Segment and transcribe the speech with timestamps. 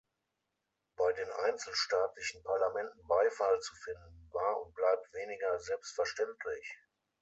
[0.97, 6.75] Bei den einzelstaatlichen Parlamenten Beifall zu finden, war und bleibt weniger selbstverständlich.